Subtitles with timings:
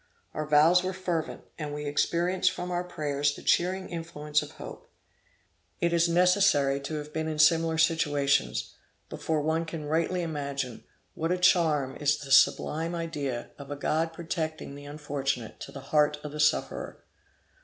[0.33, 4.89] Our vows were fervent, and we experienced from our prayers the cheering influence of hope.
[5.79, 8.73] It is necessary to have been in similar situations,
[9.09, 14.11] before one can rightly imagine what a charm is the sublime idea of a God
[14.11, 17.03] protecting the unfortunate to the heart of the sufferer.